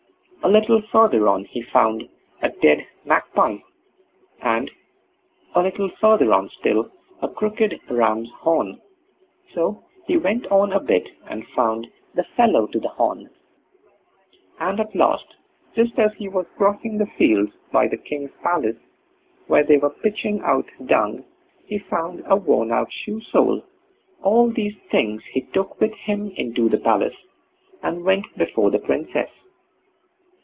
[0.43, 2.09] A little farther on he found
[2.41, 3.59] a dead magpie,
[4.41, 4.71] and
[5.53, 8.81] a little farther on still, a crooked ram's horn;
[9.53, 13.29] so he went on a bit and found the fellow to the horn;
[14.59, 15.35] and at last,
[15.75, 18.77] just as he was crossing the fields by the king's palace,
[19.45, 21.23] where they were pitching out dung,
[21.67, 23.63] he found a worn out shoe sole.
[24.23, 27.15] All these things he took with him into the palace,
[27.83, 29.29] and went before the Princess.